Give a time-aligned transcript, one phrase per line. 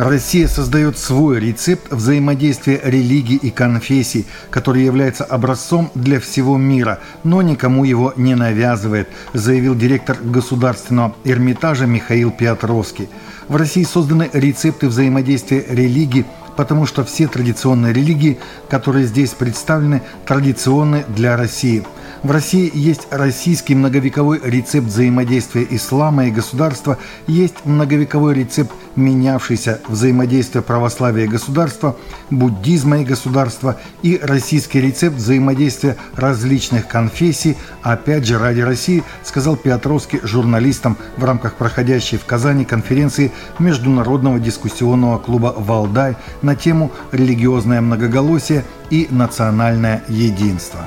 [0.00, 7.42] Россия создает свой рецепт взаимодействия религий и конфессий, который является образцом для всего мира, но
[7.42, 13.10] никому его не навязывает, заявил директор Государственного Эрмитажа Михаил Петровский.
[13.46, 16.24] В России созданы рецепты взаимодействия религий,
[16.56, 18.38] потому что все традиционные религии,
[18.70, 21.84] которые здесь представлены, традиционны для России–
[22.22, 30.60] в России есть российский многовековой рецепт взаимодействия ислама и государства, есть многовековой рецепт менявшийся взаимодействия
[30.60, 31.96] православия и государства,
[32.28, 40.20] буддизма и государства и российский рецепт взаимодействия различных конфессий, опять же ради России, сказал Петровский
[40.22, 48.64] журналистам в рамках проходящей в Казани конференции Международного дискуссионного клуба «Валдай» на тему «Религиозное многоголосие
[48.90, 50.86] и национальное единство».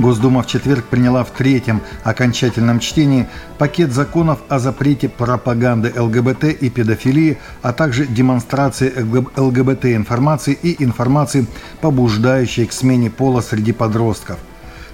[0.00, 3.28] Госдума в четверг приняла в третьем окончательном чтении
[3.58, 8.92] пакет законов о запрете пропаганды ЛГБТ и педофилии, а также демонстрации
[9.36, 11.46] ЛГБТ-информации и информации,
[11.80, 14.38] побуждающей к смене пола среди подростков.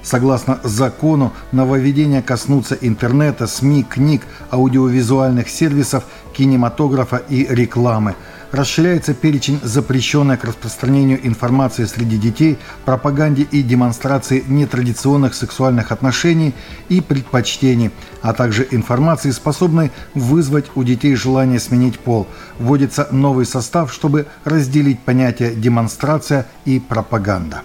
[0.03, 8.15] Согласно закону, нововведения коснутся интернета, СМИ, книг, аудиовизуальных сервисов, кинематографа и рекламы–
[8.57, 16.55] Расширяется перечень запрещенной к распространению информации среди детей, пропаганде и демонстрации нетрадиционных сексуальных отношений
[16.89, 17.91] и предпочтений,
[18.23, 22.29] а также информации, способной вызвать у детей желание сменить пол.
[22.59, 27.61] Вводится новый состав, чтобы разделить понятия демонстрация и пропаганда.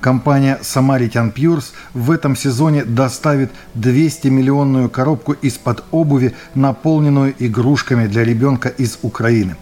[0.00, 8.68] Компания Samaritan Pures в этом сезоне доставит 200-миллионную коробку из-под обуви, наполненную игрушками для ребенка
[8.68, 9.56] из Украины.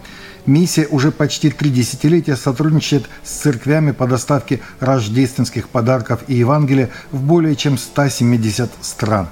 [0.45, 7.21] Миссия уже почти три десятилетия сотрудничает с церквями по доставке рождественских подарков и Евангелия в
[7.21, 9.27] более чем 170 стран.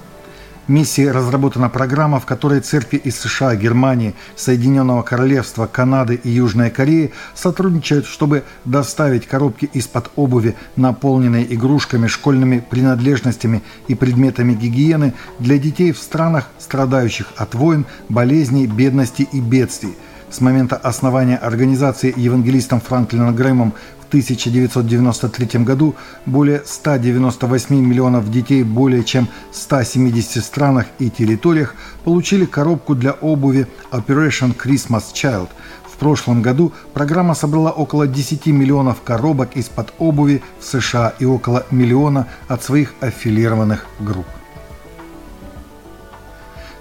[0.68, 7.14] Миссией разработана программа, в которой церкви из США, Германии, Соединенного Королевства, Канады и Южной Кореи
[7.36, 15.92] сотрудничают, чтобы доставить коробки из-под обуви, наполненные игрушками, школьными принадлежностями и предметами гигиены для детей
[15.92, 19.94] в странах, страдающих от войн, болезней, бедности и бедствий.
[20.30, 29.04] С момента основания организации евангелистом Франклином Грэмом в 1993 году более 198 миллионов детей более
[29.04, 35.50] чем в 170 странах и территориях получили коробку для обуви Operation Christmas Child.
[35.86, 41.66] В прошлом году программа собрала около 10 миллионов коробок из-под обуви в США и около
[41.72, 44.26] миллиона от своих аффилированных групп.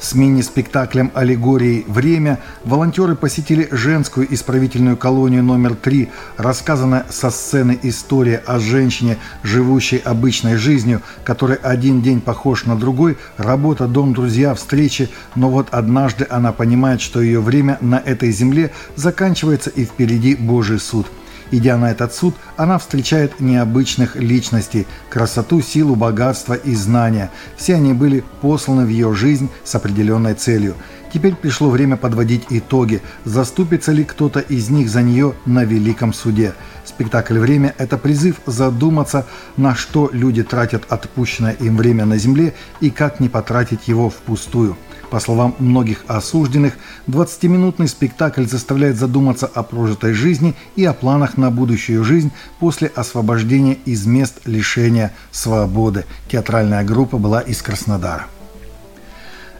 [0.05, 8.43] С мини-спектаклем «Аллегорией время» волонтеры посетили женскую исправительную колонию номер 3, рассказанная со сцены история
[8.47, 15.09] о женщине, живущей обычной жизнью, которой один день похож на другой, работа, дом, друзья, встречи,
[15.37, 20.81] но вот однажды она понимает, что ее время на этой земле заканчивается и впереди Божий
[20.81, 21.07] суд–
[21.51, 27.31] Идя на этот суд, она встречает необычных личностей, красоту, силу, богатство и знания.
[27.57, 30.75] Все они были посланы в ее жизнь с определенной целью.
[31.13, 33.01] Теперь пришло время подводить итоги.
[33.25, 36.55] Заступится ли кто-то из них за нее на Великом суде?
[36.85, 39.25] Спектакль «Время»– это призыв задуматься,
[39.57, 44.77] на что люди тратят отпущенное им время на земле и как не потратить его впустую.
[45.15, 46.73] По словам многих осужденных,
[47.07, 53.79] 20-минутный спектакль заставляет задуматься о прожитой жизни и о планах на будущую жизнь после освобождения
[53.85, 56.05] из мест лишения свободы.
[56.29, 58.27] Театральная группа была из Краснодара.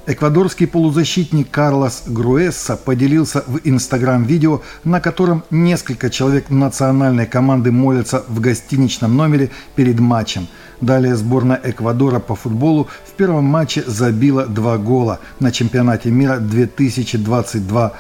[0.07, 8.25] Эквадорский полузащитник Карлос Груэсса поделился в Инстаграм видео, на котором несколько человек национальной команды молятся
[8.27, 10.49] в гостиничном номере перед матчем.
[10.81, 17.93] Далее сборная Эквадора по футболу в первом матче забила два гола на чемпионате мира 2022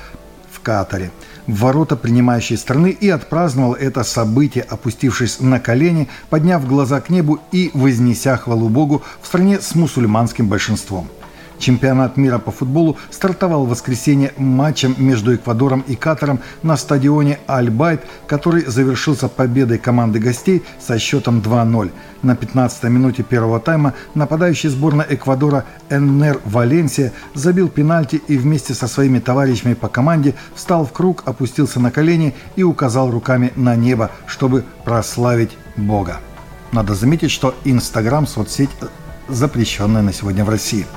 [0.51, 1.11] в Катаре
[1.47, 7.41] в ворота принимающей страны и отпраздновал это событие, опустившись на колени, подняв глаза к небу
[7.53, 11.09] и вознеся хвалу Богу в стране с мусульманским большинством.
[11.64, 18.05] Чемпионат мира по футболу стартовал в воскресенье матчем между Эквадором и Катаром на стадионе Аль-Байт,
[18.26, 21.90] который завершился победой команды гостей со счетом 2-0.
[22.20, 28.87] На 15-й минуте первого тайма нападающий сборной Эквадора Эннер Валенсия забил пенальти и вместе со
[28.87, 34.10] своими товарищами по команде встал в круг, опустился на колени и указал руками на небо,
[34.26, 36.20] чтобы прославить Бога.
[36.72, 38.69] Надо заметить, что Инстаграм– соцсеть
[39.31, 40.84] запрещенная на сегодня в России–